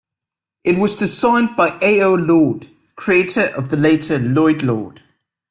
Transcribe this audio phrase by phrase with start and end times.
[0.63, 2.01] It was designed by A.
[2.01, 2.15] O.
[2.15, 5.03] Lord, creator of the later Loyd-Lord.